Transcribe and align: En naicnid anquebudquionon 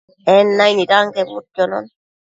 En 0.35 0.45
naicnid 0.57 0.91
anquebudquionon 0.99 1.85